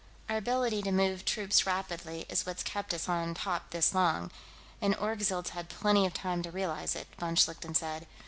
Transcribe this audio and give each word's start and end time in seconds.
"Our 0.29 0.37
ability 0.37 0.81
to 0.81 0.91
move 0.91 1.25
troops 1.25 1.67
rapidly 1.67 2.25
is 2.27 2.43
what's 2.43 2.63
kept 2.63 2.91
us 2.91 3.07
on 3.07 3.35
top 3.35 3.69
this 3.69 3.93
long, 3.93 4.31
and 4.81 4.95
Orgzild's 4.95 5.51
had 5.51 5.69
plenty 5.69 6.07
of 6.07 6.13
time 6.15 6.41
to 6.41 6.49
realize 6.49 6.95
it," 6.95 7.05
von 7.19 7.35
Schlichten 7.35 7.75
said. 7.75 8.07